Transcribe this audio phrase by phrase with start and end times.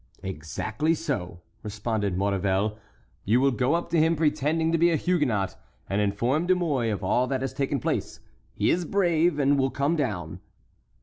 [0.23, 2.79] "Exactly so!" responded Maurevel.
[3.23, 5.55] "You will go up to him pretending to be a Huguenot,
[5.87, 8.19] and inform De Mouy of all that has taken place;
[8.55, 10.39] he is brave, and will come down."